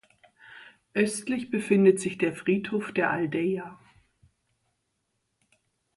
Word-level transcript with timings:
Östlich 0.95 1.51
befindet 1.51 1.99
sich 1.99 2.17
der 2.17 2.35
Friedhof 2.35 2.91
der 2.91 3.11
Aldeia. 3.11 3.79